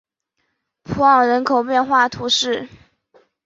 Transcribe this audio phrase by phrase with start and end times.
[0.81, 2.67] 普昂人口变化图示